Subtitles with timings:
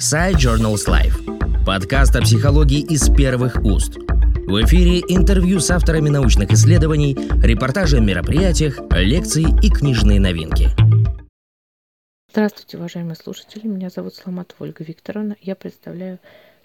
[0.00, 1.64] Side Journals Life.
[1.66, 3.98] Подкаст о психологии из первых уст.
[3.98, 10.70] В эфире интервью с авторами научных исследований, репортажи о мероприятиях, лекции и книжные новинки.
[12.30, 13.66] Здравствуйте, уважаемые слушатели.
[13.66, 15.36] Меня зовут Сломатова Ольга Викторовна.
[15.42, 16.18] Я представляю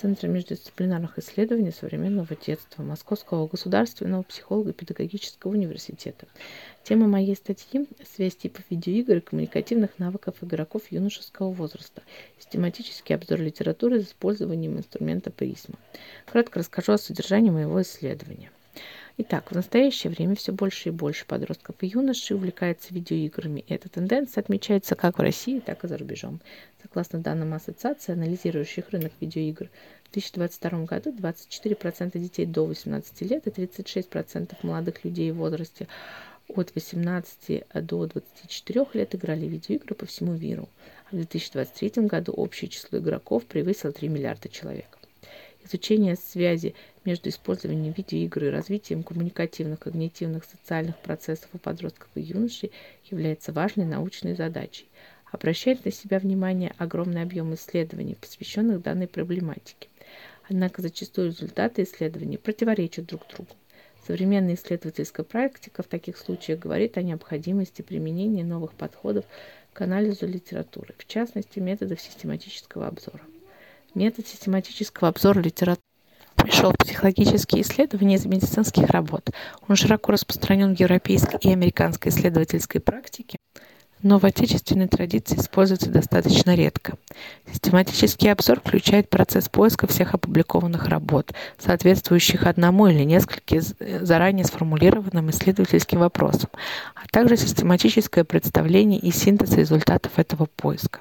[0.00, 6.28] Центра междисциплинарных исследований современного детства Московского государственного психолого-педагогического университета.
[6.84, 12.02] Тема моей статьи– связь типов видеоигр и коммуникативных навыков игроков юношеского возраста.
[12.38, 15.74] Систематический обзор литературы с использованием инструмента призма.
[16.26, 18.52] Кратко расскажу о содержании моего исследования.
[19.20, 23.88] Итак, в настоящее время все больше и больше подростков и юношей увлекается видеоиграми, и эта
[23.88, 26.40] тенденция отмечается как в России, так и за рубежом.
[26.80, 29.70] Согласно данным ассоциации, анализирующих рынок видеоигр,
[30.04, 35.88] в 2022 году 24% детей до 18 лет и 36% молодых людей в возрасте
[36.46, 40.68] от 18 до 24 лет играли в видеоигры по всему миру.
[41.10, 44.97] А в 2023 году общее число игроков превысило 3 миллиарда человек.
[45.68, 46.74] Изучение связи
[47.04, 52.72] между использованием видеоигр и развитием коммуникативных, когнитивных, социальных процессов у подростков и юношей
[53.10, 54.88] является важной научной задачей.
[55.30, 59.90] Обращает на себя внимание огромный объем исследований, посвященных данной проблематике.
[60.48, 63.50] Однако зачастую результаты исследований противоречат друг другу.
[64.06, 69.26] Современная исследовательская практика в таких случаях говорит о необходимости применения новых подходов
[69.74, 73.20] к анализу литературы, в частности методов систематического обзора.
[73.94, 75.82] Метод систематического обзора литературы
[76.36, 79.30] пришел в психологические исследования из медицинских работ.
[79.68, 83.38] Он широко распространен в европейской и американской исследовательской практике
[84.02, 86.94] но в отечественной традиции используется достаточно редко.
[87.50, 93.60] Систематический обзор включает процесс поиска всех опубликованных работ, соответствующих одному или нескольким
[94.00, 96.50] заранее сформулированным исследовательским вопросам,
[96.94, 101.00] а также систематическое представление и синтез результатов этого поиска.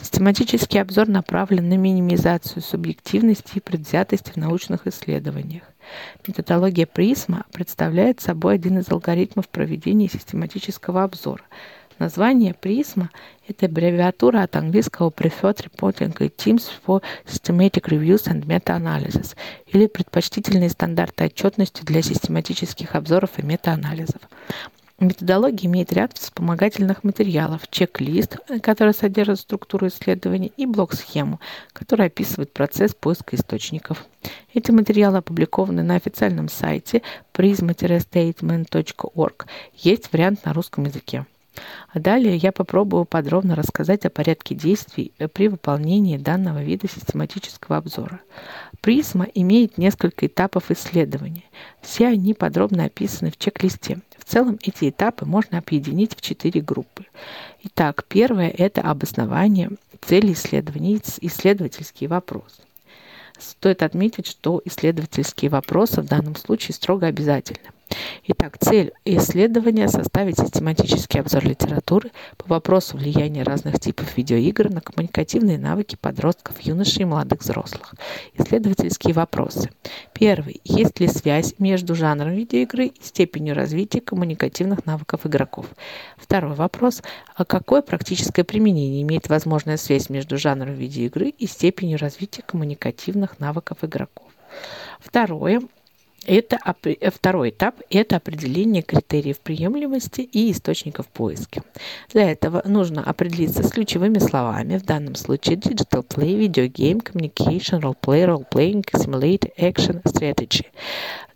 [0.00, 5.62] Систематический обзор направлен на минимизацию субъективности и предвзятости в научных исследованиях.
[6.26, 11.42] Методология PRISMA представляет собой один из алгоритмов проведения систематического обзора–
[11.98, 13.08] Название PRISMA–
[13.48, 19.34] это аббревиатура от английского Preferred Reporting Items for Systematic Reviews and Meta-Analysis
[19.66, 24.20] или предпочтительные стандарты отчетности для систематических обзоров и метаанализов.
[24.98, 31.40] Методология имеет ряд вспомогательных материалов, чек-лист, который содержит структуру исследования, и блок-схему,
[31.72, 34.04] которая описывает процесс поиска источников.
[34.52, 37.00] Эти материалы опубликованы на официальном сайте
[37.34, 39.46] prisma-statement.org.
[39.74, 41.24] Есть вариант на русском языке.
[41.94, 48.20] Далее я попробую подробно рассказать о порядке действий э, при выполнении данного вида систематического обзора.
[48.80, 51.44] Призма имеет несколько этапов исследования.
[51.80, 54.00] Все они подробно описаны в чек-листе.
[54.18, 57.06] В целом эти этапы можно объединить в четыре группы.
[57.62, 62.60] Итак, первое– это обоснование цели исследования, исследовательский вопрос.
[63.38, 67.70] Стоит отметить, что исследовательские вопросы в данном случае строго обязательны.
[68.28, 75.58] Итак, цель исследования– составить систематический обзор литературы по вопросу влияния разных типов видеоигр на коммуникативные
[75.58, 77.94] навыки подростков, юношей и молодых взрослых.
[78.34, 79.70] Исследовательские вопросы.
[80.12, 80.60] Первый.
[80.64, 85.66] Есть ли связь между жанром видеоигры и степенью развития коммуникативных навыков игроков?
[86.16, 87.02] Второй вопрос.
[87.36, 93.78] А какое практическое применение имеет возможная связь между жанром видеоигры и степенью развития коммуникативных навыков
[93.82, 94.26] игроков?
[94.98, 95.60] Второе.
[96.26, 101.62] Это э, второй этап– это определение критериев приемлемости и источников поиска.
[102.12, 107.80] Для этого нужно определиться с ключевыми словами, в данном случае Digital Play, Video Game, Communication,
[107.80, 110.66] Role Play, Role Playing, Simulate, Action, Strategy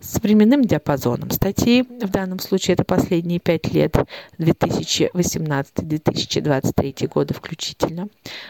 [0.01, 3.97] с временным диапазоном статьи, в данном случае это последние пять лет,
[4.39, 8.09] 2018-2023 годы включительно,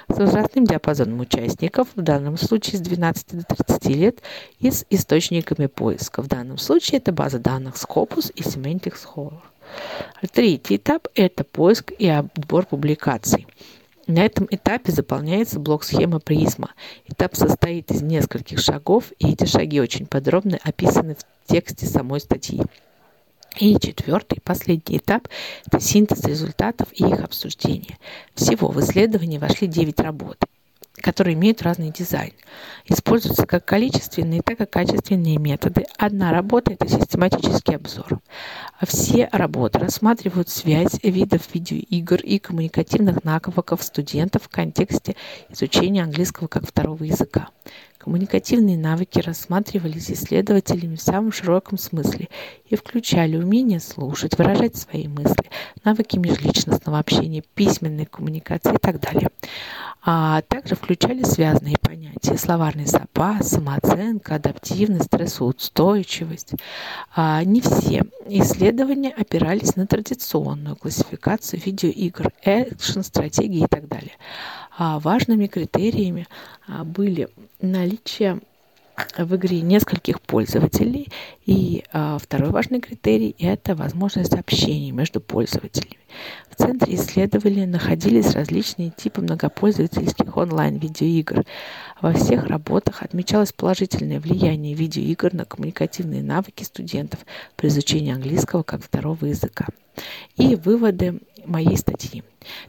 [0.08, 4.22] с возрастным диапазоном участников, в данном случае с 12 до 30 лет,
[4.60, 6.22] и с источниками поиска.
[6.22, 9.40] В данном случае это база данных Scopus и Semantic Scholar.
[10.32, 13.46] Третий этап– это поиск и отбор публикаций.
[14.10, 16.72] На этом этапе заполняется блок-схема призма.
[17.06, 22.60] Этап состоит из нескольких шагов, и эти шаги очень подробно описаны в тексте самой статьи.
[23.60, 25.28] И четвертый, последний этап–
[25.66, 27.98] это синтез результатов и их обсуждение.
[28.34, 30.44] Всего в исследование вошли 9 работ
[31.00, 32.32] которые имеют разный дизайн.
[32.84, 35.86] Используются как количественные, так и качественные методы.
[35.96, 38.20] Одна работа– это систематический обзор.
[38.78, 45.16] А все работы рассматривают связь видов видеоигр и коммуникативных навыков студентов в контексте
[45.48, 47.48] изучения английского как второго языка.
[47.98, 52.30] Коммуникативные навыки рассматривались исследователями в самом широком смысле
[52.66, 55.50] и включали умение слушать, выражать свои мысли,
[55.84, 59.28] навыки межличностного общения, письменной коммуникации и так далее.
[60.02, 66.54] А также включали связанные понятия словарный запас, самооценка, адаптивность, стрессоустойчивость.
[67.14, 74.16] А не все исследования опирались на традиционную классификацию видеоигр, экшен, стратегии и так далее.
[74.78, 76.26] А важными критериями
[76.66, 77.28] а, были
[77.60, 78.40] наличие
[79.18, 81.08] в игре нескольких пользователей.
[81.44, 85.98] И а, второй важный критерий– это возможность общения между пользователями.
[86.50, 91.44] В центре исследования находились различные типы многопользовательских онлайн-видеоигр.
[92.00, 97.20] Во всех работах отмечалось положительное влияние видеоигр на коммуникативные навыки студентов
[97.56, 99.66] при изучении английского как второго языка.
[100.36, 102.22] И выводы моей статьи.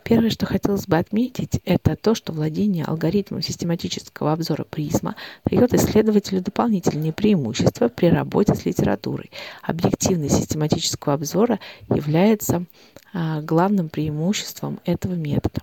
[0.04, 5.16] Первое, что хотелось бы отметить, это то, что владение алгоритмом систематического обзора призма
[5.46, 9.32] дает исследователю дополнительные преимущества при работе с литературой.
[9.62, 11.60] Объективность систематического обзора
[11.90, 12.66] является
[13.14, 15.62] а, главным преимуществом этого метода.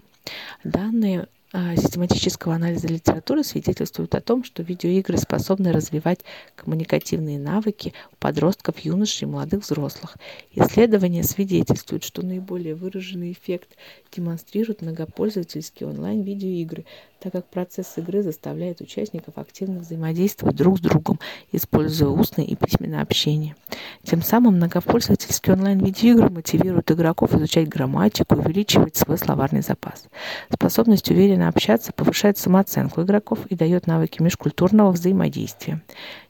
[0.65, 6.21] Данные а, систематического анализа литературы свидетельствуют о том, что видеоигры способны развивать
[6.55, 10.19] коммуникативные навыки у подростков, юношей и молодых взрослых.
[10.53, 13.71] Исследования свидетельствуют, что наиболее выраженный эффект
[14.15, 16.85] демонстрируют многопользовательские онлайн-видеоигры,
[17.19, 21.19] так как процесс игры заставляет участников активно взаимодействовать друг с другом,
[21.51, 23.57] используя устное и письменное общение.
[24.05, 30.07] Тем самым многопользовательские онлайн-видеоигры мотивируют игроков изучать грамматику и увеличивать свой словарный запас.
[30.53, 35.83] Способность уверенно общаться повышает самооценку игроков и дает навыки межкультурного взаимодействия.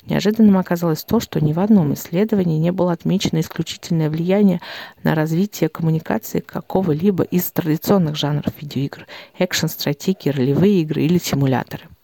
[0.07, 4.61] Неожиданным оказалось то, что ни в одном исследовании не было отмечено исключительное влияние
[5.03, 9.07] на развитие коммуникации какого-либо из традиционных жанров видеоигр–
[9.39, 11.85] экшен, стратегии, ролевые игры или симуляторы–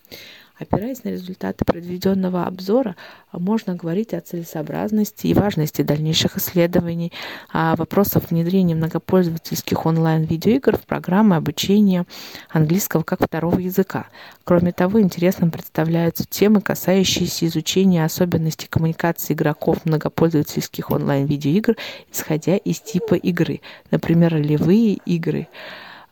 [0.57, 2.95] Опираясь на результаты проведенного обзора,
[3.33, 7.13] можно говорить о целесообразности и важности дальнейших исследований
[7.53, 12.07] о вопросах внедрения многопользовательских онлайн-видеоигр в программы обучения
[12.51, 14.07] английского как второго языка.
[14.45, 21.77] Кроме того, интересным представляются темы, касающиеся изучения особенностей коммуникации игроков многопользовательских онлайн-видеоигр,
[22.13, 23.61] исходя из типа игры,
[23.91, 25.49] например, ролевые игры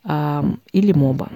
[0.05, 1.31] или моба.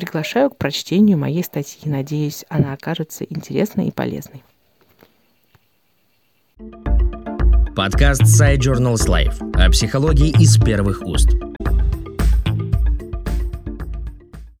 [0.00, 1.82] Приглашаю к прочтению моей статьи.
[1.84, 4.42] Надеюсь, она окажется интересной и полезной.
[7.76, 11.28] Подкаст Side Journals Life о психологии из первых уст.